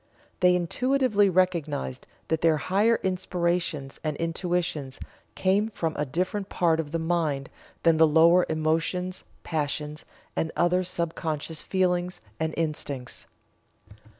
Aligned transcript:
They 0.39 0.55
intuitively 0.55 1.29
recognized 1.29 2.07
that 2.29 2.41
their 2.41 2.57
higher 2.57 2.99
inspirations 3.03 3.99
and 4.03 4.17
intuitions 4.17 4.99
came 5.35 5.69
from 5.69 5.95
a 5.95 6.07
different 6.07 6.49
part 6.49 6.79
of 6.79 6.89
the 6.91 6.97
mind 6.97 7.51
than 7.83 7.97
the 7.97 8.07
lower 8.07 8.47
emotions, 8.49 9.23
passions, 9.43 10.03
and 10.35 10.51
other 10.55 10.83
sub 10.83 11.13
conscious 11.13 11.61
feelings, 11.61 12.19
and 12.39 12.55
instincts. 12.57 13.27